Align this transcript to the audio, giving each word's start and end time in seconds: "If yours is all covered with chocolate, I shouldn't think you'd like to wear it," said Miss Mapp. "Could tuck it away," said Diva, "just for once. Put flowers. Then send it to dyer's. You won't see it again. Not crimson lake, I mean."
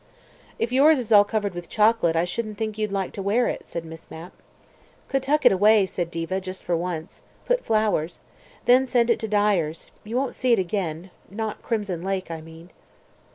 "If 0.57 0.71
yours 0.71 0.97
is 0.97 1.11
all 1.11 1.23
covered 1.23 1.53
with 1.53 1.69
chocolate, 1.69 2.15
I 2.15 2.25
shouldn't 2.25 2.57
think 2.57 2.75
you'd 2.79 2.91
like 2.91 3.11
to 3.13 3.21
wear 3.21 3.47
it," 3.47 3.67
said 3.67 3.85
Miss 3.85 4.09
Mapp. 4.09 4.33
"Could 5.07 5.21
tuck 5.21 5.45
it 5.45 5.51
away," 5.51 5.85
said 5.85 6.09
Diva, 6.09 6.41
"just 6.41 6.63
for 6.63 6.75
once. 6.75 7.21
Put 7.45 7.63
flowers. 7.63 8.19
Then 8.65 8.87
send 8.87 9.11
it 9.11 9.19
to 9.19 9.27
dyer's. 9.27 9.91
You 10.03 10.15
won't 10.17 10.33
see 10.33 10.53
it 10.53 10.57
again. 10.57 11.11
Not 11.29 11.61
crimson 11.61 12.01
lake, 12.01 12.31
I 12.31 12.41
mean." 12.41 12.71